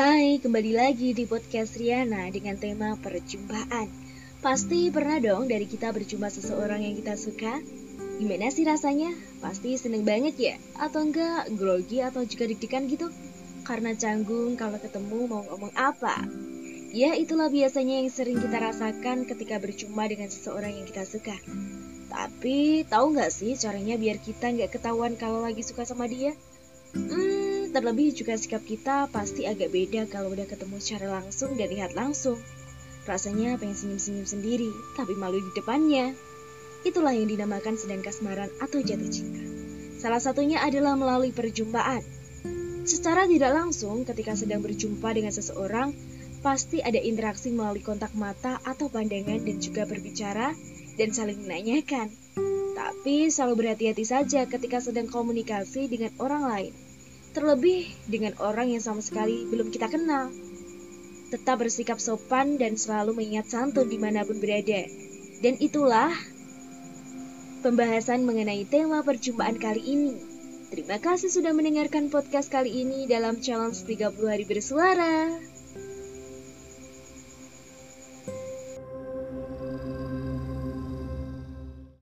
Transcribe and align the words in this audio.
kembali 0.00 0.72
lagi 0.72 1.12
di 1.12 1.28
podcast 1.28 1.76
Riana 1.76 2.32
dengan 2.32 2.56
tema 2.56 2.96
perjumpaan. 2.96 3.84
Pasti 4.40 4.88
pernah 4.88 5.20
dong 5.20 5.44
dari 5.44 5.68
kita 5.68 5.92
berjumpa 5.92 6.32
seseorang 6.32 6.80
yang 6.80 6.96
kita 6.96 7.20
suka? 7.20 7.60
Gimana 8.16 8.48
sih 8.48 8.64
rasanya? 8.64 9.12
Pasti 9.44 9.76
seneng 9.76 10.08
banget 10.08 10.40
ya? 10.40 10.54
Atau 10.80 11.04
enggak 11.04 11.52
grogi 11.52 12.00
atau 12.00 12.24
juga 12.24 12.48
deg-degan 12.48 12.88
gitu? 12.88 13.12
Karena 13.68 13.92
canggung 13.92 14.56
kalau 14.56 14.80
ketemu 14.80 15.28
mau 15.28 15.44
ngomong 15.44 15.76
apa? 15.76 16.24
Ya 16.96 17.12
itulah 17.12 17.52
biasanya 17.52 18.00
yang 18.00 18.08
sering 18.08 18.40
kita 18.40 18.56
rasakan 18.56 19.28
ketika 19.28 19.60
berjumpa 19.60 20.00
dengan 20.08 20.32
seseorang 20.32 20.80
yang 20.80 20.88
kita 20.88 21.04
suka. 21.04 21.36
Tapi 22.08 22.88
tahu 22.88 23.20
nggak 23.20 23.28
sih 23.28 23.52
caranya 23.60 24.00
biar 24.00 24.16
kita 24.16 24.48
nggak 24.48 24.80
ketahuan 24.80 25.20
kalau 25.20 25.44
lagi 25.44 25.60
suka 25.60 25.84
sama 25.84 26.08
dia? 26.08 26.32
Hmm, 26.96 27.39
terlebih 27.70 28.10
juga 28.12 28.34
sikap 28.34 28.66
kita 28.66 29.06
pasti 29.14 29.46
agak 29.46 29.70
beda 29.70 30.10
kalau 30.10 30.34
udah 30.34 30.44
ketemu 30.44 30.76
secara 30.82 31.22
langsung 31.22 31.54
dan 31.54 31.70
lihat 31.70 31.94
langsung. 31.94 32.36
Rasanya 33.06 33.56
pengen 33.56 33.78
senyum-senyum 33.78 34.26
sendiri, 34.26 34.70
tapi 34.98 35.16
malu 35.16 35.40
di 35.40 35.50
depannya. 35.56 36.12
Itulah 36.82 37.14
yang 37.14 37.30
dinamakan 37.30 37.78
sedang 37.78 38.02
kasmaran 38.04 38.50
atau 38.60 38.82
jatuh 38.82 39.08
cinta. 39.08 39.40
Salah 40.02 40.20
satunya 40.20 40.60
adalah 40.60 40.98
melalui 40.98 41.30
perjumpaan. 41.30 42.02
Secara 42.84 43.30
tidak 43.30 43.52
langsung, 43.54 44.02
ketika 44.02 44.34
sedang 44.34 44.60
berjumpa 44.60 45.12
dengan 45.12 45.30
seseorang, 45.30 45.94
pasti 46.40 46.80
ada 46.80 46.96
interaksi 46.96 47.52
melalui 47.52 47.84
kontak 47.84 48.10
mata 48.16 48.58
atau 48.64 48.88
pandangan 48.88 49.40
dan 49.44 49.56
juga 49.60 49.84
berbicara 49.84 50.56
dan 50.96 51.08
saling 51.12 51.40
menanyakan. 51.44 52.08
Tapi 52.74 53.28
selalu 53.28 53.64
berhati-hati 53.64 54.04
saja 54.08 54.48
ketika 54.48 54.80
sedang 54.80 55.06
komunikasi 55.08 55.88
dengan 55.88 56.12
orang 56.16 56.44
lain 56.48 56.72
terlebih 57.30 57.90
dengan 58.10 58.34
orang 58.42 58.70
yang 58.74 58.82
sama 58.82 59.02
sekali 59.02 59.46
belum 59.46 59.70
kita 59.70 59.90
kenal. 59.90 60.30
Tetap 61.30 61.62
bersikap 61.62 62.02
sopan 62.02 62.58
dan 62.58 62.74
selalu 62.74 63.14
mengingat 63.14 63.50
santun 63.50 63.86
di 63.86 63.98
mana 64.02 64.26
pun 64.26 64.42
berada. 64.42 64.82
Dan 65.40 65.56
itulah 65.62 66.10
pembahasan 67.62 68.26
mengenai 68.26 68.66
tema 68.66 69.06
perjumpaan 69.06 69.56
kali 69.60 69.82
ini. 69.84 70.14
Terima 70.70 71.02
kasih 71.02 71.30
sudah 71.30 71.50
mendengarkan 71.50 72.10
podcast 72.10 72.46
kali 72.46 72.86
ini 72.86 73.06
dalam 73.10 73.42
challenge 73.42 73.82
30 73.86 74.14
hari 74.26 74.46
bersuara. 74.46 75.49